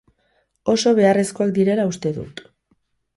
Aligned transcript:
Oso 0.73 0.93
beharrezkoak 0.99 1.51
direla 1.59 1.85
uste 1.91 2.13
dut. 2.17 2.43